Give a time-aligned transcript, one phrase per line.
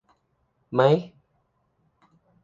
[0.75, 0.81] ไหม